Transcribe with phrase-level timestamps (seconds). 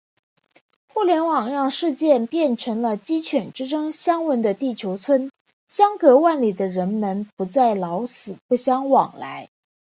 [0.91, 5.31] 互联网让世界变成了“鸡犬之声相闻”的地球村，
[5.67, 9.51] 相隔万里的人们不再“老死不相往来”。